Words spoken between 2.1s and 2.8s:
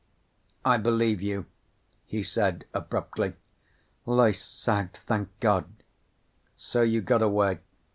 said